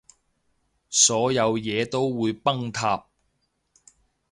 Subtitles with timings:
[0.89, 3.05] 所有嘢都會崩塌